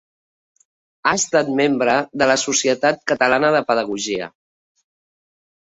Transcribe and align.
Ha 1.09 1.13
estat 1.17 1.51
membre 1.59 1.95
de 2.21 2.29
la 2.33 2.37
Societat 2.45 3.05
Catalana 3.13 3.55
de 3.57 3.63
Pedagogia. 3.71 4.31